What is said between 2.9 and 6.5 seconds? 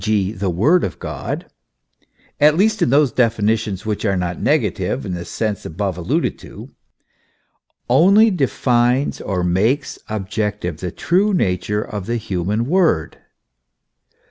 definitions which are not negative in the sense ahove alluded